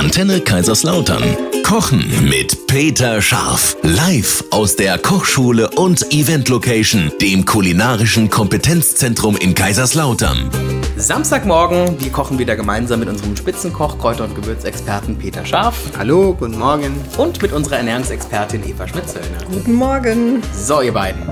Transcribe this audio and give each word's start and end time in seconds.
Antenne 0.00 0.40
Kaiserslautern. 0.40 1.22
Kochen 1.62 2.26
mit 2.26 2.66
Peter 2.66 3.20
Scharf. 3.20 3.76
Live 3.82 4.42
aus 4.50 4.74
der 4.74 4.96
Kochschule 4.96 5.68
und 5.68 6.10
Event 6.10 6.48
Location, 6.48 7.12
dem 7.20 7.44
kulinarischen 7.44 8.30
Kompetenzzentrum 8.30 9.36
in 9.36 9.54
Kaiserslautern. 9.54 10.48
Samstagmorgen, 10.96 12.00
wir 12.00 12.10
kochen 12.10 12.38
wieder 12.38 12.56
gemeinsam 12.56 13.00
mit 13.00 13.10
unserem 13.10 13.36
Spitzenkoch, 13.36 13.98
Kräuter- 13.98 14.24
und 14.24 14.34
Gewürzexperten 14.34 15.18
Peter 15.18 15.44
Scharf 15.44 15.76
Hallo, 15.98 16.32
guten 16.32 16.58
Morgen. 16.58 16.94
und 17.18 17.42
mit 17.42 17.52
unserer 17.52 17.76
Ernährungsexpertin 17.76 18.66
Eva 18.66 18.88
Schmitzöllner. 18.88 19.44
Guten 19.52 19.74
Morgen. 19.74 20.42
So, 20.54 20.80
ihr 20.80 20.92
beiden. 20.92 21.28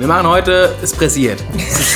Wir 0.00 0.06
machen 0.06 0.26
heute, 0.28 0.74
es 0.82 0.92
pressiert. 0.94 1.44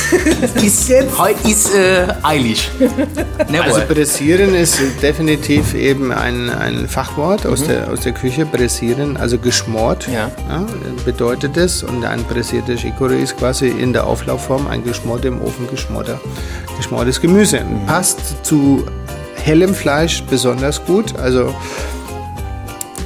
Ist 0.63 0.89
jetzt 0.89 1.17
Heute 1.17 1.49
ist 1.49 1.73
äh, 1.73 2.05
eilig. 2.21 2.69
Also 3.63 3.81
pressieren 3.81 4.53
ist 4.53 4.79
definitiv 5.01 5.73
eben 5.73 6.11
ein, 6.11 6.51
ein 6.51 6.87
Fachwort 6.87 7.47
aus, 7.47 7.63
der, 7.63 7.89
aus 7.91 8.01
der 8.01 8.11
Küche. 8.11 8.45
Pressieren, 8.45 9.17
also 9.17 9.39
geschmort, 9.39 10.07
Ja. 10.07 10.29
bedeutet 11.03 11.57
es. 11.57 11.81
Und 11.81 12.05
ein 12.05 12.23
pressierter 12.25 12.73
Chicorée 12.73 13.23
ist 13.23 13.37
quasi 13.37 13.69
in 13.69 13.91
der 13.91 14.05
Auflaufform 14.05 14.67
ein 14.67 14.83
geschmort 14.83 15.25
im 15.25 15.41
Ofen 15.41 15.67
geschmorter, 15.67 16.19
geschmortes 16.77 17.19
Gemüse. 17.19 17.61
Passt 17.87 18.19
zu 18.45 18.85
hellem 19.33 19.73
Fleisch 19.73 20.21
besonders 20.29 20.85
gut. 20.85 21.17
Also 21.17 21.55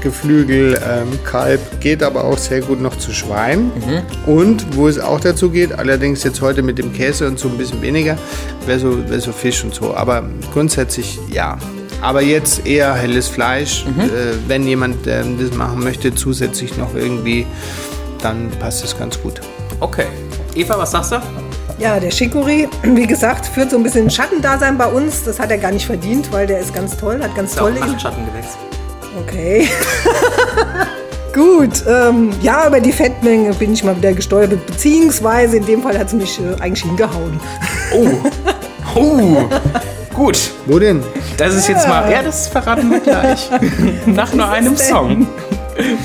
Geflügel, 0.01 0.79
ähm, 0.87 1.07
Kalb, 1.23 1.59
geht 1.79 2.03
aber 2.03 2.23
auch 2.23 2.37
sehr 2.37 2.61
gut 2.61 2.81
noch 2.81 2.97
zu 2.97 3.11
Schwein. 3.11 3.71
Und 4.25 4.75
wo 4.75 4.87
es 4.87 4.99
auch 4.99 5.19
dazu 5.19 5.49
geht, 5.49 5.73
allerdings 5.73 6.23
jetzt 6.23 6.41
heute 6.41 6.61
mit 6.61 6.77
dem 6.77 6.93
Käse 6.93 7.27
und 7.27 7.39
so 7.39 7.49
ein 7.49 7.57
bisschen 7.57 7.81
weniger, 7.81 8.17
wäre 8.65 8.79
so, 8.79 9.09
wär 9.09 9.19
so 9.19 9.31
Fisch 9.31 9.63
und 9.63 9.73
so. 9.73 9.95
Aber 9.95 10.23
grundsätzlich 10.53 11.19
ja. 11.31 11.57
Aber 12.01 12.21
jetzt 12.21 12.65
eher 12.65 12.93
helles 12.93 13.27
Fleisch. 13.27 13.85
Äh, 13.85 14.37
wenn 14.47 14.65
jemand 14.65 15.07
ähm, 15.07 15.37
das 15.39 15.55
machen 15.57 15.83
möchte, 15.83 16.15
zusätzlich 16.15 16.77
noch 16.77 16.95
irgendwie, 16.95 17.45
dann 18.21 18.49
passt 18.59 18.83
es 18.83 18.97
ganz 18.97 19.21
gut. 19.21 19.41
Okay. 19.79 20.05
Eva, 20.55 20.77
was 20.77 20.91
sagst 20.91 21.11
du? 21.11 21.17
ja 21.79 21.99
der 21.99 22.11
Chicorée, 22.11 22.67
wie 22.83 23.07
gesagt, 23.07 23.45
führt 23.45 23.71
so 23.71 23.77
ein 23.77 23.83
bisschen 23.83 24.09
Schattendasein 24.09 24.77
bei 24.77 24.87
uns. 24.87 25.23
Das 25.23 25.39
hat 25.39 25.51
er 25.51 25.57
gar 25.57 25.71
nicht 25.71 25.85
verdient, 25.85 26.31
weil 26.31 26.47
der 26.47 26.59
ist 26.59 26.73
ganz 26.73 26.97
toll, 26.97 27.21
hat 27.21 27.35
ganz 27.35 27.51
Ist 27.51 27.59
auch 27.59 27.69
tolle. 27.69 27.79
Okay. 29.19 29.67
Gut, 31.33 31.83
ähm, 31.87 32.31
ja, 32.41 32.67
über 32.67 32.79
die 32.79 32.91
Fettmenge 32.91 33.53
bin 33.53 33.73
ich 33.73 33.83
mal 33.83 33.95
wieder 33.95 34.13
gestolpert, 34.13 34.65
beziehungsweise 34.65 35.57
in 35.57 35.65
dem 35.65 35.83
Fall 35.83 35.97
hat 35.97 36.09
sie 36.09 36.15
mich 36.15 36.39
äh, 36.39 36.59
eigentlich 36.61 36.83
hingehauen. 36.83 37.39
Oh. 37.93 38.07
Oh. 38.95 39.49
Gut. 40.13 40.37
Wo 40.65 40.79
denn? 40.79 41.03
Das 41.37 41.53
ist 41.53 41.69
jetzt 41.69 41.87
mal. 41.87 42.11
Ja, 42.11 42.23
das 42.23 42.47
verraten 42.47 42.89
wir 42.91 42.99
gleich. 42.99 43.49
Nach 44.05 44.33
nur 44.33 44.49
einem? 44.49 44.75
Song. 44.75 45.27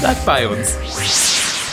Bleibt 0.00 0.24
bei 0.24 0.46
uns. 0.46 0.76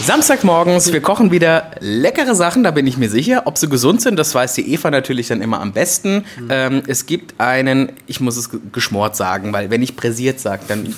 Samstagmorgens, 0.05 0.91
wir 0.91 1.01
kochen 1.01 1.31
wieder 1.31 1.71
leckere 1.79 2.33
Sachen, 2.35 2.63
da 2.63 2.71
bin 2.71 2.87
ich 2.87 2.97
mir 2.97 3.09
sicher. 3.09 3.43
Ob 3.45 3.57
sie 3.57 3.69
gesund 3.69 4.01
sind, 4.01 4.17
das 4.17 4.33
weiß 4.33 4.53
die 4.55 4.73
Eva 4.73 4.89
natürlich 4.91 5.27
dann 5.27 5.41
immer 5.41 5.61
am 5.61 5.73
besten. 5.73 6.25
Ähm, 6.49 6.81
es 6.87 7.05
gibt 7.05 7.39
einen, 7.39 7.91
ich 8.07 8.19
muss 8.19 8.35
es 8.35 8.49
ge- 8.49 8.59
geschmort 8.71 9.15
sagen, 9.15 9.53
weil 9.53 9.69
wenn 9.69 9.83
ich 9.83 9.95
pressiert 9.95 10.39
sage, 10.39 10.63
dann 10.67 10.95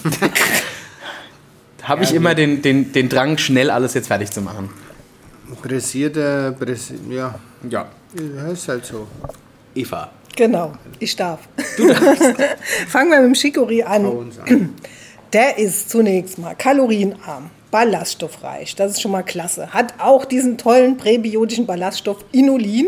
habe 1.84 2.04
ich 2.04 2.14
immer 2.14 2.34
den, 2.34 2.62
den, 2.62 2.92
den 2.94 3.10
Drang, 3.10 3.38
schnell 3.38 3.70
alles 3.70 3.94
jetzt 3.94 4.08
fertig 4.08 4.32
zu 4.32 4.42
machen. 4.42 4.70
Pressierter, 5.62 6.52
pressi 6.54 6.96
ja, 7.10 7.36
Ja. 7.70 7.88
ja, 8.38 8.48
ist 8.52 8.68
halt 8.68 8.86
so. 8.86 9.08
Eva. 9.76 10.10
Genau, 10.36 10.74
ich 11.00 11.16
darf. 11.16 11.42
Fangen 12.88 13.12
wir 13.12 13.22
mit 13.22 13.44
dem 13.44 13.84
an. 13.86 14.06
uns 14.06 14.40
an. 14.40 14.74
Der 15.34 15.58
ist 15.58 15.90
zunächst 15.90 16.38
mal 16.40 16.56
kalorienarm, 16.56 17.50
ballaststoffreich, 17.74 18.76
das 18.76 18.92
ist 18.92 19.02
schon 19.02 19.10
mal 19.10 19.24
klasse. 19.24 19.74
Hat 19.74 19.96
auch 19.98 20.26
diesen 20.26 20.60
tollen 20.60 20.96
präbiotischen 20.96 21.66
Ballaststoff 21.66 22.24
Inulin, 22.32 22.86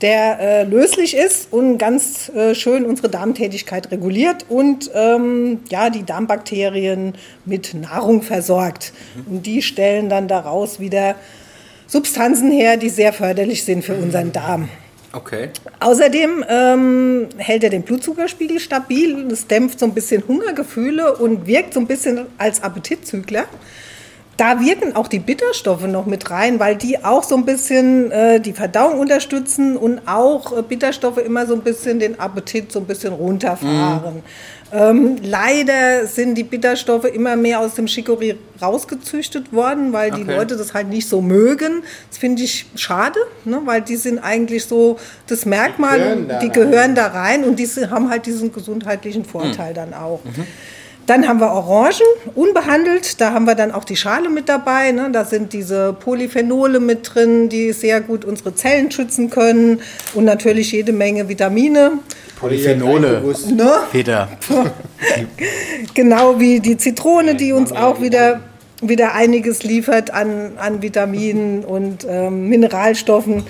der 0.00 0.40
äh, 0.40 0.64
löslich 0.64 1.14
ist 1.14 1.52
und 1.52 1.76
ganz 1.76 2.30
äh, 2.30 2.54
schön 2.54 2.86
unsere 2.86 3.10
Darmtätigkeit 3.10 3.90
reguliert 3.90 4.46
und 4.48 4.90
ähm, 4.94 5.60
ja, 5.68 5.90
die 5.90 6.04
Darmbakterien 6.04 7.12
mit 7.44 7.74
Nahrung 7.74 8.22
versorgt. 8.22 8.94
Und 9.28 9.44
die 9.44 9.60
stellen 9.60 10.08
dann 10.08 10.26
daraus 10.26 10.80
wieder 10.80 11.16
Substanzen 11.86 12.50
her, 12.50 12.78
die 12.78 12.88
sehr 12.88 13.12
förderlich 13.12 13.62
sind 13.64 13.84
für 13.84 13.94
unseren 13.94 14.32
Darm. 14.32 14.70
Okay. 15.12 15.50
Außerdem 15.80 16.46
ähm, 16.48 17.28
hält 17.36 17.62
er 17.62 17.70
den 17.70 17.82
Blutzuckerspiegel 17.82 18.58
stabil, 18.58 19.30
es 19.30 19.46
dämpft 19.46 19.80
so 19.80 19.84
ein 19.84 19.92
bisschen 19.92 20.26
Hungergefühle 20.26 21.14
und 21.16 21.46
wirkt 21.46 21.74
so 21.74 21.80
ein 21.80 21.86
bisschen 21.86 22.26
als 22.38 22.62
Appetitzügler. 22.62 23.44
Da 24.36 24.58
wirken 24.60 24.96
auch 24.96 25.06
die 25.06 25.20
Bitterstoffe 25.20 25.86
noch 25.86 26.06
mit 26.06 26.30
rein, 26.30 26.58
weil 26.58 26.76
die 26.76 27.04
auch 27.04 27.22
so 27.22 27.36
ein 27.36 27.44
bisschen 27.44 28.10
äh, 28.10 28.40
die 28.40 28.52
Verdauung 28.52 28.98
unterstützen 28.98 29.76
und 29.76 30.00
auch 30.06 30.56
äh, 30.58 30.62
Bitterstoffe 30.62 31.18
immer 31.18 31.46
so 31.46 31.54
ein 31.54 31.60
bisschen 31.60 32.00
den 32.00 32.18
Appetit 32.18 32.72
so 32.72 32.80
ein 32.80 32.86
bisschen 32.86 33.12
runterfahren. 33.12 34.22
Ähm, 34.72 35.18
leider 35.22 36.04
sind 36.06 36.34
die 36.36 36.42
Bitterstoffe 36.42 37.04
immer 37.04 37.36
mehr 37.36 37.60
aus 37.60 37.74
dem 37.74 37.86
Chicorée 37.86 38.34
rausgezüchtet 38.60 39.52
worden, 39.52 39.92
weil 39.92 40.10
die 40.10 40.22
Okay. 40.22 40.36
Leute 40.36 40.56
das 40.56 40.74
halt 40.74 40.88
nicht 40.88 41.08
so 41.08 41.20
mögen. 41.20 41.84
Das 42.10 42.18
finde 42.18 42.42
ich 42.42 42.66
schade, 42.74 43.18
ne? 43.44 43.60
weil 43.66 43.82
die 43.82 43.94
sind 43.96 44.18
eigentlich 44.18 44.64
so 44.64 44.98
das 45.28 45.46
Merkmal, 45.46 45.98
gehören 45.98 46.28
da 46.28 46.38
die 46.40 46.46
rein. 46.46 46.52
gehören 46.52 46.94
da 46.96 47.06
rein 47.08 47.44
und 47.44 47.58
die 47.60 47.68
haben 47.88 48.10
halt 48.10 48.26
diesen 48.26 48.52
gesundheitlichen 48.52 49.24
Vorteil 49.24 49.74
dann 49.74 49.94
auch. 49.94 50.20
Dann 51.06 51.28
haben 51.28 51.40
wir 51.40 51.52
Orangen, 51.52 52.00
unbehandelt. 52.34 53.20
Da 53.20 53.32
haben 53.32 53.46
wir 53.46 53.54
dann 53.54 53.72
auch 53.72 53.84
die 53.84 53.96
Schale 53.96 54.30
mit 54.30 54.48
dabei. 54.48 54.92
Ne? 54.92 55.10
Da 55.12 55.24
sind 55.24 55.52
diese 55.52 55.92
Polyphenole 55.92 56.80
mit 56.80 57.14
drin, 57.14 57.48
die 57.48 57.72
sehr 57.72 58.00
gut 58.00 58.24
unsere 58.24 58.54
Zellen 58.54 58.90
schützen 58.90 59.28
können. 59.28 59.80
Und 60.14 60.24
natürlich 60.24 60.72
jede 60.72 60.92
Menge 60.92 61.28
Vitamine. 61.28 61.98
Polyphenole. 62.38 63.22
Ne? 63.54 63.72
Peter. 63.92 64.28
Genau 65.92 66.40
wie 66.40 66.60
die 66.60 66.76
Zitrone, 66.76 67.34
die 67.34 67.52
uns 67.52 67.70
auch 67.70 68.00
wieder, 68.00 68.40
wieder 68.80 69.14
einiges 69.14 69.62
liefert 69.62 70.10
an, 70.10 70.52
an 70.56 70.82
Vitaminen 70.82 71.64
und 71.64 72.06
ähm, 72.08 72.48
Mineralstoffen. 72.48 73.44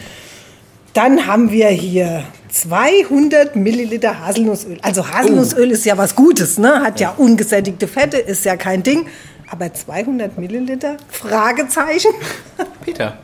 Dann 0.93 1.27
haben 1.27 1.51
wir 1.51 1.69
hier 1.69 2.25
200 2.55 3.57
Milliliter 3.57 4.21
Haselnussöl. 4.21 4.79
Also 4.81 5.09
Haselnussöl 5.09 5.73
ist 5.73 5.85
ja 5.85 5.99
was 5.99 6.15
Gutes, 6.15 6.57
ne? 6.57 6.83
hat 6.83 7.01
ja 7.01 7.13
ungesättigte 7.17 7.89
Fette, 7.89 8.17
ist 8.19 8.45
ja 8.45 8.57
kein 8.57 8.83
Ding. 8.83 9.07
Aber 9.51 9.73
200 9.73 10.39
Milliliter? 10.39 10.97
Fragezeichen. 11.11 12.13
Peter. 12.85 13.19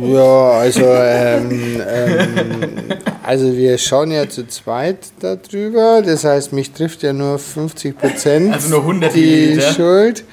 Ja, 0.00 0.50
also, 0.52 0.84
ähm, 0.84 1.82
ähm, 1.86 2.76
also 3.22 3.54
wir 3.54 3.76
schauen 3.76 4.10
ja 4.10 4.28
zu 4.28 4.46
zweit 4.46 4.98
darüber. 5.20 6.02
Das 6.02 6.24
heißt, 6.24 6.52
mich 6.52 6.72
trifft 6.72 7.02
ja 7.02 7.12
nur 7.12 7.38
50 7.38 7.96
Prozent 7.96 8.54
Also 8.54 8.70
nur 8.70 8.80
100 8.80 9.14
die 9.14 9.20
Milliliter. 9.20 9.72
Schuld. 9.74 10.24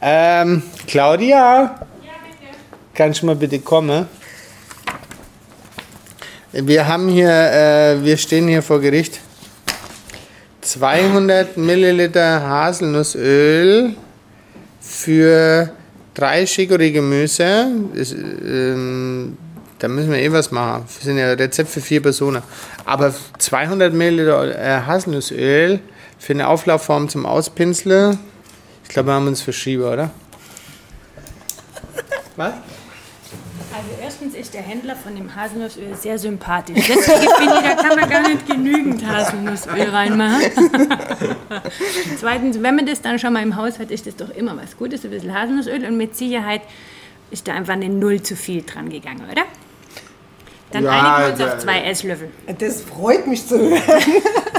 Ähm, 0.00 0.62
Claudia, 0.86 1.86
kannst 2.94 3.22
du 3.22 3.26
mal 3.26 3.36
bitte 3.36 3.58
kommen? 3.58 4.06
Wir 6.52 6.86
haben 6.86 7.08
hier, 7.08 7.30
äh, 7.30 8.04
wir 8.04 8.18
stehen 8.18 8.46
hier 8.46 8.62
vor 8.62 8.78
Gericht. 8.80 9.20
200 10.60 11.56
Milliliter 11.56 12.46
Haselnussöl 12.46 13.94
für 14.78 15.72
drei 16.12 16.44
Chicorée-Gemüse. 16.44 17.68
Ähm, 18.44 19.38
Da 19.78 19.88
müssen 19.88 20.12
wir 20.12 20.18
eh 20.18 20.30
was 20.30 20.50
machen. 20.50 20.84
Das 20.86 21.02
sind 21.02 21.16
ja 21.16 21.32
Rezept 21.32 21.70
für 21.70 21.80
vier 21.80 22.02
Personen. 22.02 22.42
Aber 22.84 23.14
200 23.38 23.94
Milliliter 23.94 24.54
äh, 24.54 24.82
Haselnussöl 24.82 25.80
für 26.18 26.34
eine 26.34 26.48
Auflaufform 26.48 27.08
zum 27.08 27.24
Auspinseln. 27.24 28.18
Ich 28.84 28.90
glaube, 28.90 29.08
wir 29.08 29.14
haben 29.14 29.26
uns 29.26 29.40
verschrieben, 29.40 29.84
oder? 29.84 30.10
Was? 32.36 32.52
Erstens 34.22 34.40
ist 34.40 34.54
der 34.54 34.62
Händler 34.62 34.94
von 34.94 35.16
dem 35.16 35.34
Haselnussöl 35.34 35.96
sehr 35.96 36.16
sympathisch. 36.16 36.86
Deswegen 36.86 37.28
finde 37.38 37.54
ich, 37.56 37.62
da 37.62 37.74
kann 37.74 37.98
man 37.98 38.08
gar 38.08 38.28
nicht 38.28 38.46
genügend 38.46 39.04
Haselnussöl 39.04 39.88
reinmachen. 39.88 40.42
Zweitens, 42.20 42.62
wenn 42.62 42.76
man 42.76 42.86
das 42.86 43.02
dann 43.02 43.18
schon 43.18 43.32
mal 43.32 43.42
im 43.42 43.56
Haus 43.56 43.80
hat, 43.80 43.90
ist 43.90 44.06
das 44.06 44.14
doch 44.14 44.30
immer 44.30 44.56
was 44.56 44.76
Gutes, 44.76 45.04
ein 45.04 45.10
bisschen 45.10 45.34
Haselnussöl. 45.34 45.84
Und 45.84 45.96
mit 45.96 46.16
Sicherheit 46.16 46.62
ist 47.32 47.48
da 47.48 47.54
einfach 47.54 47.72
eine 47.72 47.88
Null 47.88 48.22
zu 48.22 48.36
viel 48.36 48.62
dran 48.62 48.90
gegangen, 48.90 49.24
oder? 49.28 49.42
Dann 50.70 50.84
Ja, 50.84 50.90
einigen 50.90 51.38
wir 51.38 51.44
uns 51.44 51.54
auf 51.54 51.58
zwei 51.58 51.80
Esslöffel. 51.82 52.30
Das 52.58 52.80
freut 52.80 53.26
mich 53.26 53.44
zu 53.44 53.58
hören. 53.58 53.82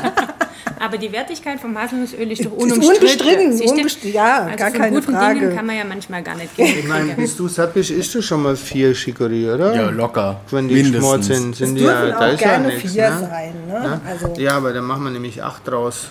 Aber 0.84 0.98
die 0.98 1.12
Wertigkeit 1.14 1.62
vom 1.62 1.78
Haselnussöl 1.78 2.30
ist 2.30 2.44
doch 2.44 2.52
Ist 2.52 2.62
unumstritten. 2.62 2.96
unbestritten, 2.96 3.54
Siehst 3.58 3.74
du? 3.74 3.82
unbestr- 3.82 4.12
ja, 4.12 4.44
also 4.44 4.58
gar 4.58 4.72
von 4.72 4.80
keine 4.82 5.00
guten 5.00 5.14
Frage. 5.14 5.40
Dingen 5.40 5.56
kann 5.56 5.66
man 5.66 5.78
ja 5.78 5.84
manchmal 5.86 6.24
gar 6.24 6.36
nicht 6.36 6.58
genug 6.58 6.76
Ich 6.78 6.88
meine, 6.88 7.06
kriegen. 7.10 7.22
bis 7.22 7.38
du 7.38 7.48
satt 7.48 7.74
bist, 7.74 7.90
isst 7.92 8.14
du 8.16 8.22
schon 8.22 8.44
mal 8.44 8.58
vier 8.58 8.94
Chicorée, 8.94 9.54
oder? 9.54 9.74
Ja, 9.74 9.90
locker. 9.92 10.42
Wenn 10.52 10.68
die 10.68 10.74
Mindestens. 10.76 10.96
geschmort 11.00 11.24
sind, 11.24 11.56
sind 11.56 11.76
die 11.76 11.84
ja, 11.84 12.08
da 12.08 12.18
auch 12.28 12.34
ist 12.34 12.42
ja 12.42 12.48
gerne 12.50 12.68
nichts, 12.68 12.92
vier 12.92 13.10
ne? 13.12 13.20
sein. 13.30 13.54
Ne? 13.68 14.02
Also, 14.06 14.42
Ja, 14.42 14.58
aber 14.58 14.74
dann 14.74 14.84
machen 14.84 15.04
wir 15.06 15.12
nämlich 15.12 15.42
acht 15.42 15.66
draus. 15.68 16.08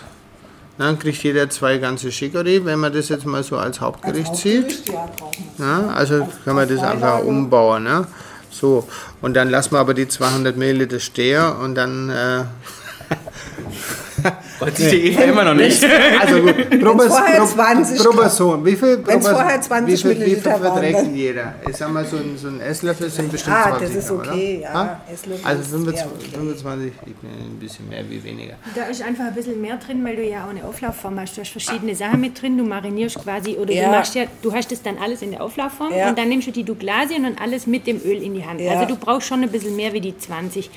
Dann 0.79 0.99
kriegt 0.99 1.23
jeder 1.23 1.51
zwei 1.51 1.77
ganze 1.77 2.09
Chicorée, 2.09 2.65
wenn 2.65 2.79
man 2.81 2.95
das 2.95 3.11
jetzt 3.11 3.27
mal 3.27 3.43
so 3.43 3.59
als 3.59 3.79
Hauptgericht 3.83 4.35
sieht. 4.37 4.89
Ja, 4.89 5.07
brauchen 5.19 5.45
wir. 5.59 5.67
Ja, 5.67 5.89
also 5.89 6.27
kann 6.47 6.57
man 6.57 6.67
das 6.67 6.83
einfach 6.83 7.23
umbauen. 7.23 7.85
Ne? 7.85 8.07
So, 8.51 8.89
und 9.21 9.35
dann 9.35 9.51
lassen 9.51 9.73
wir 9.73 9.81
aber 9.81 9.93
die 9.93 10.09
200 10.09 10.57
Milliliter 10.57 10.99
stehen 10.99 11.45
und 11.63 11.75
dann. 11.75 12.09
Äh, 12.09 12.45
Wollte 14.61 14.83
sich 14.83 14.91
die 14.91 15.09
Eva 15.13 15.23
immer 15.23 15.45
noch 15.45 15.55
nicht. 15.55 15.85
also 16.21 16.41
gut, 16.41 16.71
probier 16.81 17.09
vorher 17.11 17.45
20 17.47 17.99
probier 18.05 18.29
so. 18.29 18.65
Wie 18.65 18.77
viel, 18.77 18.99
probier- 18.99 19.21
vorher 19.21 19.61
20 19.61 20.05
wie 20.05 20.15
viel, 20.15 20.27
wie 20.27 20.35
viel 20.37 20.45
waren, 20.45 20.61
verträgt 20.63 20.99
denn 20.99 21.15
jeder? 21.17 21.55
Ich 21.69 21.77
sag 21.77 21.93
mal, 21.93 22.05
so 22.05 22.17
ein, 22.17 22.37
so 22.37 22.49
ein 22.49 22.61
Esslöffel 22.61 23.11
sind 23.11 23.31
bestimmt 23.33 23.57
Ah, 23.57 23.71
20 23.79 23.89
das 23.89 24.05
ist 24.05 24.11
okay, 24.11 24.59
oder? 24.61 24.73
ja? 24.73 25.01
Esslöffel 25.13 25.45
Also 25.47 25.63
ist 25.63 25.71
25, 25.71 26.03
sehr 26.03 26.13
okay. 26.13 26.37
25, 26.37 26.93
ich 27.07 27.15
bin 27.17 27.31
ein 27.31 27.59
bisschen 27.59 27.89
mehr 27.89 28.05
wie 28.09 28.23
weniger. 28.25 28.55
Da 28.75 28.85
ist 28.85 29.03
einfach 29.03 29.25
ein 29.27 29.35
bisschen 29.35 29.61
mehr 29.61 29.77
drin, 29.77 30.05
weil 30.05 30.17
du 30.17 30.23
ja 30.25 30.45
auch 30.45 30.51
eine 30.51 30.65
Auflaufform 30.65 31.19
hast. 31.21 31.37
Du 31.37 31.41
hast 31.41 31.51
verschiedene 31.51 31.95
Sachen 31.95 32.21
mit 32.21 32.41
drin. 32.41 32.57
Du 32.59 32.65
marinierst 32.65 33.19
quasi 33.23 33.57
oder 33.57 33.73
Ja. 33.73 33.85
du 33.87 33.91
machst 33.91 34.15
ja, 34.15 34.25
du 34.43 34.53
hast 34.53 34.71
das 34.71 34.83
dann 34.83 34.99
alles 34.99 35.23
in 35.23 35.33
der 35.33 35.43
Auflaufform 35.43 35.93
Ja. 35.95 36.09
und 36.09 36.19
dann 36.19 36.29
nimmst 36.29 36.47
du 36.47 36.53
die 36.53 36.65
Douglasien 36.65 37.25
und 37.25 37.41
alles 37.41 37.67
mit 37.67 37.87
dem 37.87 38.01
Öl 38.05 38.23
in 38.23 38.35
die 38.35 38.45
Hand. 38.45 38.61
Ja. 38.61 38.73
Also 38.73 38.87
du 38.87 38.97
brauchst 38.97 39.27
schon 39.29 39.43
ein 39.43 39.51
bisschen 39.51 39.75
mehr 39.77 39.93
wie 39.93 40.01
die 40.01 40.17
20 40.17 40.71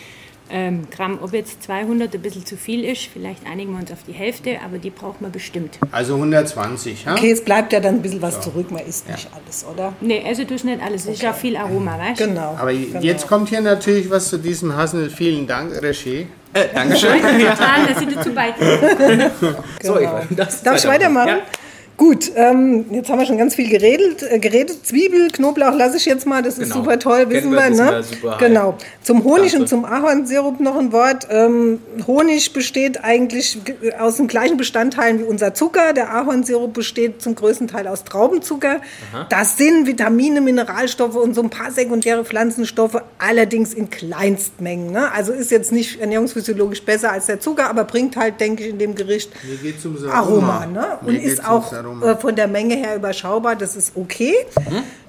ähm, 0.49 0.87
Gramm. 0.91 1.19
Ob 1.21 1.33
jetzt 1.33 1.63
200 1.63 2.13
ein 2.13 2.21
bisschen 2.21 2.45
zu 2.45 2.57
viel 2.57 2.83
ist, 2.83 3.03
vielleicht 3.11 3.45
einigen 3.45 3.71
wir 3.73 3.79
uns 3.79 3.91
auf 3.91 4.03
die 4.07 4.13
Hälfte, 4.13 4.59
aber 4.63 4.77
die 4.77 4.89
braucht 4.89 5.21
man 5.21 5.31
bestimmt. 5.31 5.79
Also 5.91 6.15
120, 6.15 7.05
ja? 7.05 7.13
Okay, 7.13 7.31
es 7.31 7.43
bleibt 7.43 7.73
ja 7.73 7.79
dann 7.79 7.95
ein 7.95 8.01
bisschen 8.01 8.21
was 8.21 8.41
zurück, 8.41 8.71
man 8.71 8.85
isst 8.85 9.09
nicht 9.09 9.27
alles, 9.33 9.65
oder? 9.65 9.93
Nee, 10.01 10.23
also 10.25 10.43
du 10.43 10.53
nicht 10.53 10.81
alles. 10.81 11.03
Es 11.03 11.15
ist 11.15 11.21
ja 11.21 11.33
viel 11.33 11.57
Aroma, 11.57 11.97
weißt 11.97 12.19
du? 12.19 12.27
Genau. 12.27 12.55
Aber 12.57 12.73
genau. 12.73 12.99
jetzt 12.99 13.27
kommt 13.27 13.49
hier 13.49 13.61
natürlich 13.61 14.09
was 14.09 14.29
zu 14.29 14.37
diesem 14.37 14.75
Haselnuss. 14.75 15.13
Vielen 15.13 15.47
Dank, 15.47 15.81
Regie. 15.81 16.27
Äh, 16.53 16.67
Dankeschön. 16.73 17.21
Total, 17.21 17.87
dass 17.87 17.99
sie 17.99 18.07
dazu 18.13 18.31
beitragen. 18.31 19.31
So, 19.81 19.99
Eva, 19.99 20.23
das 20.29 20.63
Darf 20.63 20.77
ich 20.77 20.87
weitermachen? 20.87 21.27
Ja. 21.27 21.64
Gut, 21.97 22.29
ähm, 22.35 22.85
jetzt 22.91 23.09
haben 23.09 23.19
wir 23.19 23.25
schon 23.25 23.37
ganz 23.37 23.55
viel 23.55 23.69
geredet. 23.69 24.21
Äh, 24.29 24.39
geredet. 24.39 24.85
Zwiebel, 24.85 25.29
Knoblauch 25.31 25.73
lasse 25.75 25.95
ich 25.95 26.05
jetzt 26.05 26.25
mal, 26.27 26.41
das 26.43 26.57
ist 26.57 26.63
Genau. 26.71 26.83
super 26.83 26.99
toll, 26.99 27.29
wissen 27.29 27.51
Kennen 27.51 27.53
wir, 27.53 27.61
wir. 27.61 27.69
wissen 27.71 27.85
ne? 27.85 27.91
wir, 27.91 28.03
super 28.03 28.37
genau. 28.37 28.77
Zum 29.01 29.23
Honig 29.23 29.49
Klasse. 29.51 29.57
und 29.59 29.67
zum 29.69 29.85
Ahornsirup 29.85 30.59
noch 30.59 30.75
ein 30.77 30.91
Wort. 30.91 31.27
Ähm, 31.29 31.79
Honig 32.05 32.51
besteht 32.51 33.01
eigentlich 33.05 33.63
g- 33.63 33.93
aus 33.97 34.17
den 34.17 34.27
gleichen 34.27 34.57
Bestandteilen 34.57 35.19
wie 35.19 35.23
unser 35.23 35.53
Zucker. 35.53 35.93
Der 35.93 36.11
Ahornsirup 36.13 36.73
besteht 36.73 37.21
zum 37.21 37.33
größten 37.35 37.69
Teil 37.69 37.87
aus 37.87 38.03
Traubenzucker. 38.03 38.81
Das 39.29 39.55
sind 39.55 39.87
Vitamine, 39.87 40.41
Mineralstoffe 40.41 41.15
und 41.15 41.33
so 41.33 41.41
ein 41.43 41.49
paar 41.49 41.71
sekundäre 41.71 42.25
Pflanzenstoffe, 42.25 43.01
allerdings 43.19 43.73
in 43.73 43.89
Kleinstmengen. 43.89 44.91
Ne? 44.91 45.11
Also 45.13 45.31
ist 45.31 45.49
jetzt 45.49 45.71
nicht 45.71 46.01
ernährungsphysiologisch 46.01 46.83
besser 46.83 47.13
als 47.13 47.27
der 47.27 47.39
Zucker, 47.39 47.69
aber 47.69 47.85
bringt 47.85 48.17
halt, 48.17 48.41
denke 48.41 48.63
ich, 48.63 48.69
in 48.71 48.79
dem 48.79 48.95
Gericht 48.95 49.31
Mir 49.47 49.55
geht's 49.57 49.85
ums 49.85 50.03
Aroma, 50.03 50.65
ne? 50.65 50.97
Und 51.05 51.15
ist 51.15 51.47
auch 51.47 51.71
Aroma. 51.85 52.11
äh, 52.11 52.15
von 52.17 52.35
der 52.35 52.47
Menge 52.47 52.75
her 52.75 52.95
überschaubar, 52.95 53.55
das 53.55 53.75
ist 53.75 53.93
okay. 53.95 54.33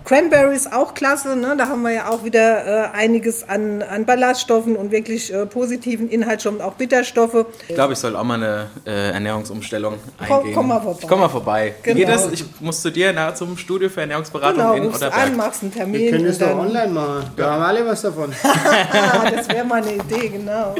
Cranberries 0.05 0.71
auch 0.71 0.95
klasse, 0.95 1.35
ne? 1.35 1.57
da 1.59 1.67
haben 1.69 1.83
wir 1.83 1.91
ja 1.91 2.09
auch 2.09 2.23
wieder 2.23 2.93
äh, 2.93 2.97
einiges 2.97 3.49
an, 3.49 3.83
an 3.83 4.05
Ballaststoffen 4.07 4.77
und 4.77 4.93
wirklich 4.93 5.35
äh, 5.35 5.47
positiven 5.47 6.09
Inhaltsstoffen, 6.09 6.61
auch 6.61 6.75
Bitterstoffe. 6.75 7.45
Ich 7.67 7.75
glaube, 7.75 7.95
ich 7.95 7.99
soll 7.99 8.15
auch 8.15 8.23
mal 8.23 8.35
eine 8.35 8.67
äh, 8.87 9.11
Ernährungsumstellung 9.11 9.95
Komm- 10.29 10.39
eingehen. 10.39 10.55
komm 10.55 10.69
mal 10.69 10.81
vorbei. 10.81 10.99
Ich 11.03 11.09
komm 11.09 11.21
mal 11.21 11.29
vorbei. 11.29 11.75
Wie 11.83 11.95
geht 11.95 12.07
Genau. 12.07 12.13
das? 12.23 12.33
Ich 12.33 12.45
muss 12.61 12.83
zu 12.83 12.93
dir 12.93 13.13
na, 13.13 13.35
zum 13.35 13.57
Studio 13.59 13.89
für 13.89 14.03
Ernährungsberatung 14.03 14.57
Genau, 14.59 14.75
in 14.75 14.87
oder 14.95 15.13
an, 15.13 15.37
machst 15.37 15.63
einen 15.65 15.75
Wir 15.75 15.81
Termin. 15.81 16.11
können 16.13 16.27
es 16.27 16.39
doch 16.39 16.57
online 16.57 16.93
machen. 16.93 17.31
Da 17.37 17.53
haben 17.55 17.63
alle 17.63 17.85
was 17.85 18.03
davon. 18.03 18.33
ah, 18.45 19.29
das 19.29 19.49
wäre 19.49 19.65
mal 19.65 19.83
eine 19.83 19.93
Idee, 19.97 20.29
genau. 20.29 20.73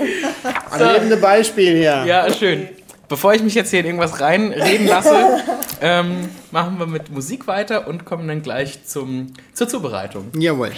Ein 0.71 0.93
lebendes 0.95 1.21
Beispiel 1.21 1.79
hier. 1.79 2.05
Ja, 2.07 2.33
schön. 2.33 2.69
Bevor 3.09 3.35
ich 3.35 3.43
mich 3.43 3.55
jetzt 3.55 3.71
hier 3.71 3.81
in 3.81 3.87
irgendwas 3.87 4.21
reinreden 4.21 4.87
lasse, 4.87 5.45
ähm, 5.81 6.29
machen 6.51 6.79
wir 6.79 6.87
mit 6.87 7.11
Musik 7.11 7.47
weiter 7.47 7.87
und 7.87 8.05
kommen 8.05 8.27
dann 8.27 8.43
gleich 8.43 8.85
zum, 8.85 9.33
zur 9.53 9.69
Zubereitung. 9.69 10.27
Jawohl. 10.39 10.73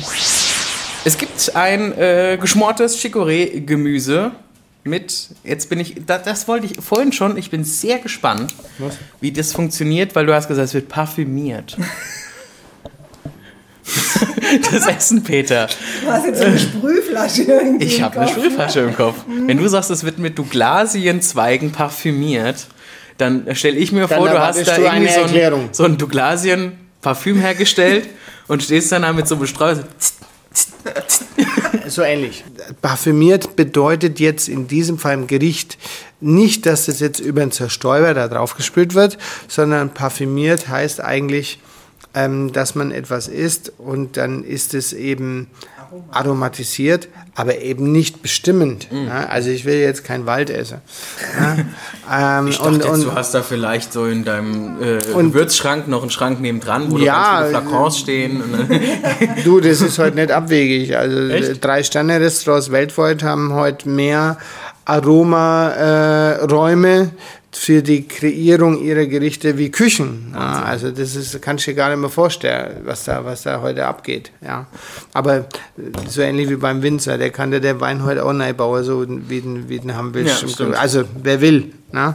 Es 1.04 1.16
gibt 1.16 1.56
ein 1.56 1.96
äh, 1.96 2.36
geschmortes 2.40 2.98
Chicorée-Gemüse 2.98 4.32
mit, 4.84 5.30
jetzt 5.44 5.68
bin 5.68 5.80
ich, 5.80 6.02
das, 6.06 6.22
das 6.22 6.48
wollte 6.48 6.66
ich 6.66 6.82
vorhin 6.82 7.12
schon, 7.12 7.36
ich 7.36 7.50
bin 7.50 7.64
sehr 7.64 7.98
gespannt, 7.98 8.54
wie 9.20 9.32
das 9.32 9.52
funktioniert, 9.52 10.14
weil 10.14 10.26
du 10.26 10.34
hast 10.34 10.48
gesagt, 10.48 10.66
es 10.66 10.74
wird 10.74 10.88
parfümiert. 10.88 11.76
das 14.70 14.86
Essen, 14.86 15.22
Peter. 15.22 15.68
Du 16.02 16.10
hast 16.10 16.26
jetzt 16.26 16.38
so 16.38 16.44
eine 16.44 16.58
Sprühflasche 16.58 17.42
irgendwie. 17.42 17.86
Ich 17.86 18.02
habe 18.02 18.20
eine 18.20 18.26
Kopf. 18.26 18.38
Sprühflasche 18.38 18.80
im 18.80 18.94
Kopf. 18.94 19.16
Wenn 19.26 19.56
du 19.56 19.68
sagst, 19.68 19.90
es 19.90 20.04
wird 20.04 20.18
mit 20.18 20.38
Douglasienzweigen 20.38 21.72
parfümiert, 21.72 22.66
dann 23.16 23.54
stelle 23.54 23.76
ich 23.76 23.92
mir 23.92 24.06
Dann 24.06 24.18
vor, 24.18 24.28
du 24.28 24.40
hast 24.40 24.66
da 24.66 24.76
du 24.76 24.82
irgendwie 24.82 25.12
so 25.12 25.22
ein, 25.22 25.68
so 25.72 25.84
ein 25.84 25.98
Douglasien-Parfüm 25.98 27.40
hergestellt 27.40 28.08
und 28.48 28.62
stehst 28.62 28.92
dann 28.92 29.02
da 29.02 29.12
mit 29.12 29.26
so 29.26 29.36
einem 29.36 29.46
Streu. 29.46 29.74
so, 31.86 32.02
ähnlich. 32.02 32.44
Parfümiert 32.80 33.56
bedeutet 33.56 34.20
jetzt 34.20 34.48
in 34.48 34.68
diesem 34.68 34.98
Fall 34.98 35.14
im 35.14 35.26
Gericht 35.26 35.78
nicht, 36.20 36.66
dass 36.66 36.86
das 36.86 37.00
jetzt 37.00 37.20
über 37.20 37.40
den 37.40 37.52
Zerstäuber 37.52 38.14
da 38.14 38.28
drauf 38.28 38.56
gespült 38.56 38.94
wird, 38.94 39.18
sondern 39.46 39.90
parfümiert 39.90 40.68
heißt 40.68 41.00
eigentlich, 41.00 41.60
ähm, 42.18 42.52
dass 42.52 42.74
man 42.74 42.90
etwas 42.90 43.28
isst 43.28 43.72
und 43.78 44.16
dann 44.16 44.42
ist 44.42 44.74
es 44.74 44.92
eben 44.92 45.46
aromatisiert, 46.10 47.06
aber 47.34 47.58
eben 47.58 47.92
nicht 47.92 48.20
bestimmend. 48.20 48.88
Ja, 48.90 49.26
also 49.26 49.48
ich 49.50 49.64
will 49.64 49.78
jetzt 49.78 50.02
kein 50.04 50.26
Wald 50.26 50.50
essen. 50.50 50.78
Ja, 51.38 51.56
ähm, 52.40 52.48
Ich 52.48 52.58
dachte 52.58 52.68
und, 52.68 52.84
jetzt, 52.84 52.92
und, 52.92 53.04
du 53.04 53.14
hast 53.14 53.32
da 53.34 53.42
vielleicht 53.42 53.92
so 53.92 54.06
in 54.06 54.24
deinem 54.24 54.82
äh, 54.82 54.98
Gewürzschrank 54.98 55.86
noch 55.88 56.02
einen 56.02 56.10
Schrank 56.10 56.40
nebendran, 56.40 56.90
wo 56.90 56.98
Ja, 56.98 57.42
da 57.42 57.50
ganz 57.50 57.50
viele 57.50 57.62
Flakons 57.62 57.98
stehen. 57.98 58.42
Du, 59.44 59.60
das 59.60 59.80
ist 59.80 59.98
heute 59.98 60.16
nicht 60.16 60.32
abwegig. 60.32 60.96
Also 60.96 61.28
Echt? 61.28 61.64
drei 61.64 61.84
Sterne-Restaurants 61.84 62.72
weltweit 62.72 63.22
haben 63.22 63.54
heute 63.54 63.88
mehr 63.88 64.36
Aromaräume 64.84 67.12
für 67.50 67.82
die 67.82 68.06
Kreierung 68.06 68.82
ihrer 68.82 69.06
Gerichte 69.06 69.56
wie 69.56 69.70
Küchen. 69.70 70.32
Ja, 70.34 70.62
also 70.62 70.90
das 70.90 71.16
ist, 71.16 71.40
kannst 71.40 71.66
du 71.66 71.70
dir 71.70 71.76
gar 71.76 71.88
nicht 71.88 71.98
mehr 71.98 72.10
vorstellen, 72.10 72.82
was 72.84 73.04
da, 73.04 73.24
was 73.24 73.42
da 73.42 73.62
heute 73.62 73.86
abgeht. 73.86 74.32
Ja. 74.42 74.66
Aber 75.14 75.36
äh, 75.36 75.44
so 76.06 76.20
ähnlich 76.20 76.50
wie 76.50 76.56
beim 76.56 76.82
Winzer, 76.82 77.16
der 77.16 77.30
kann 77.30 77.50
dir 77.50 77.60
der 77.60 77.80
Wein 77.80 78.04
heute 78.04 78.24
auch 78.24 78.32
neu 78.32 78.52
bauen, 78.52 78.84
so 78.84 79.06
wie 79.08 79.40
den, 79.40 79.68
wie 79.68 79.80
den 79.80 79.94
haben 79.96 80.12
willst. 80.12 80.58
Ja, 80.58 80.66
also 80.72 81.04
wer 81.22 81.40
will. 81.40 81.72
Ne? 81.90 82.14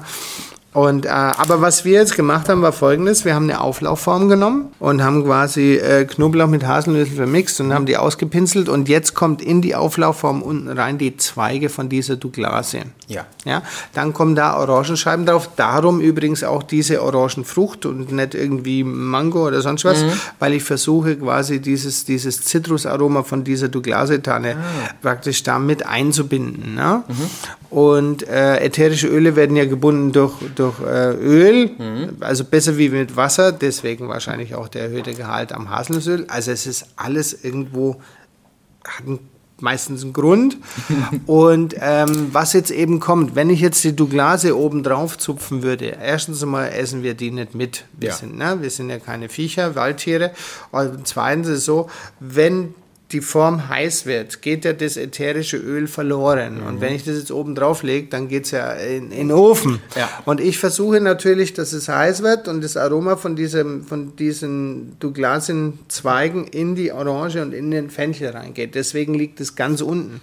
Und, 0.74 1.06
äh, 1.06 1.10
aber 1.10 1.62
was 1.62 1.86
wir 1.86 1.94
jetzt 1.94 2.16
gemacht 2.16 2.50
haben, 2.50 2.62
war 2.62 2.74
folgendes. 2.74 3.26
Wir 3.26 3.36
haben 3.36 3.50
eine 3.50 3.62
Auflaufform 3.62 4.28
genommen 4.28 4.72
und 4.80 5.04
haben 5.04 5.24
quasi 5.24 5.76
äh, 5.76 6.06
Knoblauch 6.06 6.48
mit 6.48 6.66
Haselnüssen 6.66 7.16
vermixt 7.16 7.62
und 7.62 7.74
haben 7.74 7.86
die 7.86 7.98
ausgepinselt. 7.98 8.70
Und 8.70 8.90
jetzt 8.90 9.14
kommt 9.14 9.42
in 9.42 9.62
die 9.62 9.76
Auflaufform 9.76 10.42
unten 10.42 10.70
rein 10.70 10.98
die 10.98 11.16
Zweige 11.18 11.70
von 11.70 11.90
dieser 11.90 12.16
Douglasie. 12.16 12.82
Ja. 13.08 13.26
Ja, 13.46 13.62
dann 13.94 14.14
kommen 14.14 14.36
da 14.36 14.58
Orangenscheiben 14.58 15.26
drauf. 15.26 15.50
Darum 15.56 16.00
übrigens 16.00 16.44
auch 16.44 16.64
diese 16.64 17.04
Orangenfrucht 17.04 17.86
und 17.86 18.12
nicht 18.12 18.36
irgendwie 18.36 18.84
Mango 18.84 19.48
oder 19.48 19.62
sonst 19.62 19.84
was, 19.84 20.04
weil 20.40 20.54
ich 20.54 20.64
versuche 20.64 21.18
quasi 21.18 21.60
dieses, 21.60 22.06
dieses 22.06 22.42
Zitrusaroma 22.46 23.24
von 23.24 23.44
dieser 23.44 23.68
Douglasie-Tanne 23.68 24.56
praktisch 25.02 25.44
da 25.44 25.60
mit 25.60 25.86
einzubinden. 25.86 26.76
Ne? 26.76 27.04
Und 27.70 28.28
äh, 28.30 28.60
ätherische 28.60 29.08
Öle 29.08 29.36
werden 29.36 29.58
ja 29.58 29.66
gebunden 29.66 30.14
durch, 30.14 30.34
durch 30.56 30.63
äh, 30.86 31.12
Öl, 31.14 31.70
also 32.20 32.44
besser 32.46 32.78
wie 32.78 32.90
mit 32.90 33.16
Wasser, 33.16 33.52
deswegen 33.52 34.08
wahrscheinlich 34.08 34.56
auch 34.56 34.68
der 34.68 34.84
erhöhte 34.84 35.14
Gehalt 35.14 35.52
am 35.52 35.70
Haselnussöl. 35.70 36.26
Also 36.28 36.52
es 36.52 36.66
ist 36.68 36.86
alles 36.96 37.44
irgendwo 37.44 38.02
hat 38.86 39.06
einen, 39.08 39.20
meistens 39.62 40.04
einen 40.04 40.12
Grund. 40.14 40.58
Und 41.26 41.76
ähm, 41.80 42.30
was 42.34 42.54
jetzt 42.54 42.72
eben 42.72 43.00
kommt, 43.00 43.36
wenn 43.36 43.50
ich 43.50 43.62
jetzt 43.62 43.84
die 43.84 43.96
Douglasie 43.96 44.52
oben 44.52 44.84
drauf 44.84 45.18
zupfen 45.18 45.64
würde, 45.64 45.86
erstens 46.02 46.44
einmal 46.44 46.70
essen 46.74 47.02
wir 47.04 47.14
die 47.14 47.32
nicht 47.32 47.56
mit. 47.56 47.86
Wir, 47.98 48.10
Ja. 48.10 48.16
sind, 48.16 48.38
ne, 48.38 48.58
wir 48.62 48.70
sind 48.70 48.90
ja 48.90 49.00
keine 49.00 49.30
Viecher, 49.30 49.76
Waldtiere. 49.76 50.32
Und 50.72 51.08
zweitens 51.08 51.48
ist 51.48 51.60
es 51.60 51.66
so, 51.66 51.90
wenn 52.20 52.76
die 53.14 53.22
Form 53.22 53.70
heiß 53.70 54.06
wird, 54.08 54.42
geht 54.42 54.66
ja 54.66 54.74
das 54.74 54.98
ätherische 54.98 55.58
Öl 55.58 55.88
verloren. 55.88 56.62
Und 56.62 56.82
wenn 56.82 56.94
ich 56.94 57.06
das 57.06 57.18
jetzt 57.18 57.32
oben 57.32 57.54
drauf 57.54 57.84
lege, 57.84 58.08
dann 58.08 58.28
geht 58.28 58.46
es 58.46 58.52
ja 58.52 58.72
in, 58.72 59.12
in 59.12 59.30
den 59.30 59.32
Ofen. 59.32 59.80
Ja. 59.96 60.10
Und 60.26 60.42
ich 60.42 60.58
versuche 60.58 61.00
natürlich, 61.00 61.54
dass 61.54 61.72
es 61.72 61.88
heiß 61.88 62.24
wird 62.24 62.48
und 62.48 62.64
das 62.64 62.76
Aroma 62.76 63.16
von, 63.16 63.36
diesem, 63.36 63.84
von 63.84 64.16
diesen 64.16 64.98
Douglasien-Zweigen 65.00 66.48
in 66.48 66.76
die 66.76 66.92
Orange 66.92 67.42
und 67.42 67.54
in 67.54 67.70
den 67.70 67.92
Fenchel 67.92 68.32
reingeht. 68.32 68.74
Deswegen 68.74 69.14
liegt 69.14 69.40
es 69.40 69.56
ganz 69.56 69.82
unten. 69.82 70.22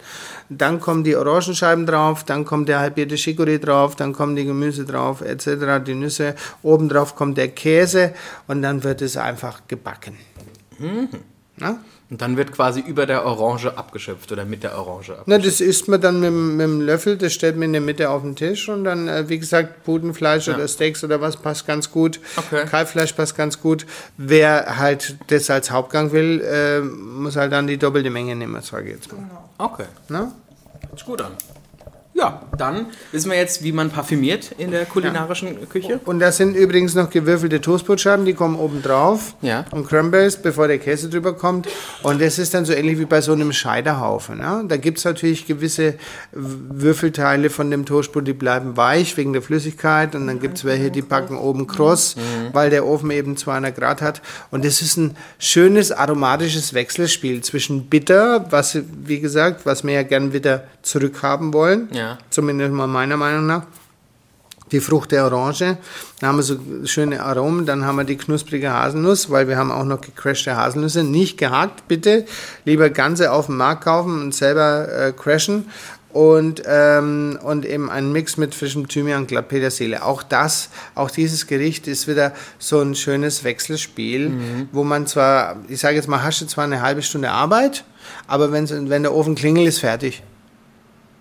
Dann 0.48 0.80
kommen 0.80 1.04
die 1.04 1.14
Orangenscheiben 1.14 1.86
drauf, 1.86 2.24
dann 2.24 2.44
kommt 2.44 2.68
der 2.68 2.80
halbierte 2.80 3.14
Chicorée 3.14 3.58
drauf, 3.58 3.94
dann 3.94 4.12
kommen 4.12 4.34
die 4.34 4.44
Gemüse 4.44 4.84
drauf, 4.84 5.20
etc., 5.20 5.84
die 5.86 5.94
Nüsse. 5.94 6.34
Oben 6.62 6.88
drauf 6.88 7.14
kommt 7.14 7.38
der 7.38 7.48
Käse 7.48 8.12
und 8.48 8.62
dann 8.62 8.82
wird 8.82 9.00
es 9.00 9.16
einfach 9.16 9.62
gebacken. 9.68 10.16
Na? 11.56 11.78
Und 12.10 12.20
dann 12.20 12.36
wird 12.36 12.50
quasi 12.50 12.80
über 12.80 13.06
der 13.06 13.24
Orange 13.24 13.78
abgeschöpft 13.78 14.32
oder 14.32 14.44
mit 14.44 14.64
der 14.64 14.76
Orange 14.76 15.10
abgeschöpft. 15.12 15.28
Na, 15.28 15.38
das 15.38 15.60
isst 15.60 15.86
man 15.86 16.00
dann 16.00 16.18
mit, 16.18 16.32
mit 16.32 16.60
dem 16.66 16.80
Löffel, 16.80 17.16
das 17.16 17.32
stellt 17.32 17.54
man 17.54 17.66
in 17.66 17.72
der 17.72 17.80
Mitte 17.80 18.10
auf 18.10 18.22
den 18.22 18.34
Tisch 18.34 18.68
und 18.68 18.82
dann, 18.82 19.06
äh, 19.06 19.28
wie 19.28 19.38
gesagt, 19.38 19.84
Putenfleisch 19.84 20.48
oder 20.48 20.66
Steaks 20.66 21.04
oder 21.04 21.20
was 21.20 21.36
passt 21.36 21.68
ganz 21.68 21.92
gut. 21.92 22.18
Okay. 22.36 22.66
Kalbfleisch 22.66 23.12
passt 23.12 23.36
ganz 23.36 23.60
gut. 23.60 23.86
Wer 24.16 24.76
halt 24.76 25.18
das 25.28 25.48
als 25.50 25.70
Hauptgang 25.70 26.10
will, 26.10 26.40
äh, 26.40 26.80
muss 26.80 27.36
halt 27.36 27.52
dann 27.52 27.68
die 27.68 27.76
doppelte 27.76 28.10
Menge 28.10 28.34
nehmen, 28.34 28.60
sage 28.60 28.88
ich 28.88 28.96
jetzt 28.96 29.12
mal. 29.12 29.30
Okay, 29.58 29.86
Na? 30.08 30.32
hört 30.80 30.98
sich 30.98 31.06
gut 31.06 31.22
an. 31.22 31.32
Ja, 32.20 32.42
dann 32.58 32.86
wissen 33.12 33.30
wir 33.30 33.38
jetzt, 33.38 33.64
wie 33.64 33.72
man 33.72 33.88
parfümiert 33.88 34.52
in 34.58 34.70
der 34.70 34.84
kulinarischen 34.84 35.66
Küche. 35.70 36.00
Und 36.04 36.20
da 36.20 36.30
sind 36.32 36.54
übrigens 36.54 36.94
noch 36.94 37.08
gewürfelte 37.08 37.62
Toastbrotscheiben, 37.62 38.26
die 38.26 38.34
kommen 38.34 38.56
oben 38.56 38.82
drauf. 38.82 39.34
Ja. 39.40 39.64
Und 39.70 39.88
Cranberries, 39.88 40.36
bevor 40.36 40.68
der 40.68 40.78
Käse 40.78 41.08
drüber 41.08 41.32
kommt. 41.32 41.66
Und 42.02 42.20
das 42.20 42.38
ist 42.38 42.52
dann 42.52 42.66
so 42.66 42.74
ähnlich 42.74 42.98
wie 42.98 43.06
bei 43.06 43.22
so 43.22 43.32
einem 43.32 43.54
Scheiterhaufen. 43.54 44.36
Ne? 44.36 44.64
Da 44.68 44.76
gibt 44.76 44.98
es 44.98 45.04
natürlich 45.06 45.46
gewisse 45.46 45.94
Würfelteile 46.32 47.48
von 47.48 47.70
dem 47.70 47.86
Toastbrot, 47.86 48.26
die 48.26 48.34
bleiben 48.34 48.76
weich 48.76 49.16
wegen 49.16 49.32
der 49.32 49.40
Flüssigkeit. 49.40 50.14
Und 50.14 50.26
dann 50.26 50.40
gibt 50.40 50.58
es 50.58 50.66
welche, 50.66 50.90
die 50.90 51.00
packen 51.00 51.38
oben 51.38 51.66
kross, 51.66 52.16
weil 52.52 52.68
der 52.68 52.84
Ofen 52.86 53.10
eben 53.12 53.38
200 53.38 53.74
Grad 53.74 54.02
hat. 54.02 54.20
Und 54.50 54.66
das 54.66 54.82
ist 54.82 54.98
ein 54.98 55.16
schönes 55.38 55.90
aromatisches 55.90 56.74
Wechselspiel 56.74 57.40
zwischen 57.40 57.86
bitter, 57.86 58.44
was, 58.50 58.76
wie 59.04 59.20
gesagt, 59.20 59.64
was 59.64 59.84
wir 59.84 59.94
ja 59.94 60.02
gern 60.02 60.34
wieder 60.34 60.64
zurückhaben 60.82 61.54
wollen. 61.54 61.88
Ja. 61.92 62.09
Zumindest 62.30 62.72
mal 62.72 62.86
meiner 62.86 63.16
Meinung 63.16 63.46
nach 63.46 63.62
die 64.72 64.80
Frucht 64.80 65.12
der 65.12 65.24
Orange. 65.24 65.78
Dann 66.20 66.28
haben 66.28 66.36
wir 66.36 66.42
so 66.42 66.58
schöne 66.84 67.22
Aromen. 67.22 67.66
Dann 67.66 67.84
haben 67.84 67.96
wir 67.96 68.04
die 68.04 68.16
knusprige 68.16 68.72
Haselnuss, 68.72 69.30
weil 69.30 69.48
wir 69.48 69.56
haben 69.56 69.70
auch 69.70 69.84
noch 69.84 70.00
gecrashte 70.00 70.56
Haselnüsse. 70.56 71.02
Nicht 71.02 71.38
gehackt, 71.38 71.88
bitte. 71.88 72.24
Lieber 72.64 72.90
ganze 72.90 73.32
auf 73.32 73.46
dem 73.46 73.56
Markt 73.56 73.84
kaufen 73.84 74.20
und 74.20 74.34
selber 74.34 74.88
äh, 74.88 75.12
crashen. 75.12 75.66
Und, 76.12 76.62
ähm, 76.66 77.38
und 77.40 77.64
eben 77.64 77.88
ein 77.88 78.10
Mix 78.10 78.36
mit 78.36 78.52
frischem 78.52 78.88
Thymian, 78.88 79.28
glatt 79.28 79.46
Petersilie. 79.46 80.04
Auch 80.04 80.24
das, 80.24 80.70
auch 80.96 81.08
dieses 81.08 81.46
Gericht 81.46 81.86
ist 81.86 82.08
wieder 82.08 82.32
so 82.58 82.80
ein 82.80 82.96
schönes 82.96 83.44
Wechselspiel, 83.44 84.32
wo 84.72 84.82
man 84.82 85.06
zwar, 85.06 85.58
ich 85.68 85.78
sage 85.78 85.94
jetzt 85.94 86.08
mal, 86.08 86.20
hast 86.24 86.40
du 86.40 86.46
zwar 86.46 86.64
eine 86.64 86.82
halbe 86.82 87.02
Stunde 87.02 87.30
Arbeit, 87.30 87.84
aber 88.26 88.50
wenn's, 88.50 88.72
wenn 88.72 89.04
der 89.04 89.14
Ofen 89.14 89.36
klingelt, 89.36 89.68
ist 89.68 89.78
fertig. 89.78 90.24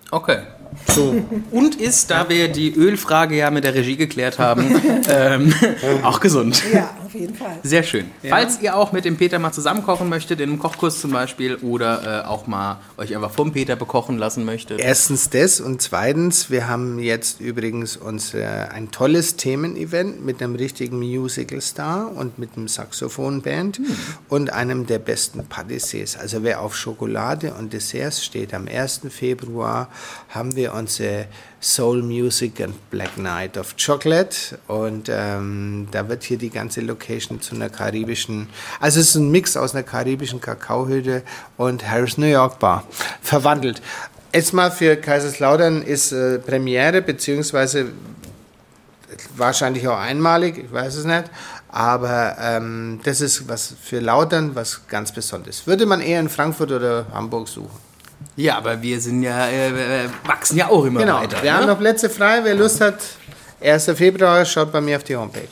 Okay. 0.10 0.40
So. 0.88 1.24
Und 1.52 1.76
ist, 1.76 2.12
da 2.12 2.30
wir 2.30 2.48
die 2.48 2.74
Ölfrage 2.74 3.36
ja 3.36 3.52
mit 3.52 3.64
der 3.64 3.76
Regie 3.76 3.98
geklärt 3.98 4.40
haben, 4.40 4.82
ähm, 5.10 5.54
auch 6.04 6.20
gesund. 6.20 6.64
Ja, 6.74 6.90
auf 7.10 7.20
jeden 7.20 7.36
Fall. 7.36 7.58
Sehr 7.64 7.82
schön. 7.82 8.12
Falls 8.28 8.62
ihr 8.62 8.76
auch 8.76 8.92
mit 8.92 9.04
dem 9.04 9.18
Peter 9.18 9.40
mal 9.40 9.52
zusammen 9.52 9.84
kochen 9.84 10.10
möchtet, 10.10 10.40
in 10.40 10.50
einem 10.50 10.60
Kochkurs 10.60 11.02
zum 11.02 11.12
Beispiel, 11.12 11.56
oder 11.56 12.24
äh, 12.24 12.28
auch 12.28 12.46
mal 12.46 12.80
euch 12.98 13.16
einfach 13.16 13.32
vom 13.32 13.52
Peter 13.52 13.76
bekochen 13.76 14.18
lassen 14.18 14.46
möchtet. 14.46 14.80
Erstens 14.80 15.30
das 15.30 15.60
und 15.60 15.82
zweitens, 15.82 16.52
wir 16.52 16.68
haben 16.68 17.00
jetzt 17.00 17.42
übrigens 17.42 17.98
unser, 17.98 18.72
ein 18.72 18.92
tolles 18.92 19.38
Themenevent 19.38 20.24
mit 20.24 20.42
einem 20.42 20.56
richtigen 20.56 21.00
Musical-Star 21.00 22.12
und 22.16 22.38
mit 22.38 22.56
einem 22.56 22.68
Saxophonband 22.68 23.82
und 24.30 24.54
einem 24.54 24.86
der 24.86 25.00
besten 25.00 25.46
Patissiers. 25.46 26.16
Also 26.16 26.44
wer 26.44 26.62
auf 26.62 26.76
Schokolade 26.76 27.54
und 27.56 27.74
Desserts 27.74 28.24
steht, 28.24 28.54
am 28.54 28.68
1. 28.68 29.02
Februar 29.10 29.90
haben 30.30 30.56
wir 30.56 30.74
unsere 30.74 31.26
Soul 31.62 32.04
Music 32.04 32.62
and 32.62 32.90
Black 32.90 33.18
Night 33.18 33.58
of 33.58 33.76
Chocolate 33.76 34.58
und 34.68 35.10
ähm, 35.12 35.88
da 35.92 36.08
wird 36.08 36.24
hier 36.24 36.38
die 36.38 36.50
ganze 36.50 36.80
Location 37.00 37.42
zu 37.42 37.56
einer 37.56 37.70
karibischen, 37.70 38.50
also 38.80 39.00
es 39.00 39.10
ist 39.10 39.16
ein 39.16 39.32
Mix 39.32 39.56
aus 39.56 39.74
einer 39.74 39.84
karibischen 39.84 40.42
Kakaohütte 40.42 41.24
und 41.58 41.88
Harris 41.90 42.18
New 42.18 42.28
York 42.28 42.60
Bar 42.60 42.84
verwandelt. 43.22 43.82
Jetzt 44.34 44.54
mal 44.54 44.70
für 44.70 44.96
Kaiserslautern 44.96 45.82
ist 45.82 46.12
äh, 46.12 46.38
Premiere, 46.40 47.02
beziehungsweise 47.02 47.88
wahrscheinlich 49.36 49.88
auch 49.88 49.98
einmalig, 49.98 50.58
ich 50.58 50.72
weiß 50.72 50.96
es 50.96 51.06
nicht. 51.06 51.26
Aber 51.72 52.36
ähm, 52.40 53.00
das 53.04 53.22
ist 53.22 53.48
was 53.48 53.74
für 53.82 54.00
Lautern 54.00 54.56
was 54.56 54.88
ganz 54.88 55.12
Besonderes. 55.12 55.68
Würde 55.68 55.86
man 55.86 56.02
eher 56.02 56.20
in 56.20 56.30
Frankfurt 56.30 56.72
oder 56.72 57.06
Hamburg 57.14 57.48
suchen. 57.48 57.78
Ja, 58.36 58.58
aber 58.58 58.82
wir 58.82 59.00
sind 59.00 59.22
ja, 59.22 59.48
äh, 59.48 60.06
äh, 60.06 60.10
wachsen 60.26 60.58
ja 60.58 60.68
auch 60.68 60.84
immer 60.86 61.00
Genau, 61.02 61.22
weiter. 61.22 61.42
wir 61.44 61.54
haben 61.54 61.66
ne? 61.66 61.72
noch 61.74 61.80
Plätze 61.80 62.10
frei. 62.10 62.40
Wer 62.44 62.56
Lust 62.56 62.82
hat, 62.82 62.98
1. 63.62 63.86
Februar, 63.96 64.44
schaut 64.46 64.72
bei 64.72 64.82
mir 64.82 64.98
auf 64.98 65.04
die 65.04 65.16
Homepage. 65.16 65.48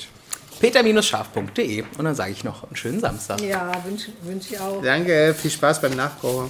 peter-scharf.de 0.59 1.83
und 1.97 2.03
dann 2.03 2.15
sage 2.15 2.31
ich 2.31 2.43
noch 2.43 2.63
einen 2.63 2.75
schönen 2.75 2.99
Samstag. 2.99 3.41
Ja, 3.41 3.71
wünsche 3.85 4.11
wünsch 4.23 4.51
ich 4.51 4.59
auch. 4.59 4.81
Danke, 4.81 5.35
viel 5.37 5.51
Spaß 5.51 5.81
beim 5.81 5.95
Nachkochen. 5.95 6.49